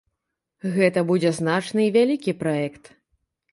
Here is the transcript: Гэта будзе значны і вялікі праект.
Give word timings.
Гэта 0.77 1.03
будзе 1.11 1.31
значны 1.41 1.81
і 1.89 1.93
вялікі 1.99 2.37
праект. 2.43 2.83